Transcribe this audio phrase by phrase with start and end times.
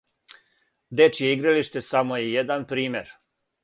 [1.01, 3.19] Дечје игралиште само је један пример.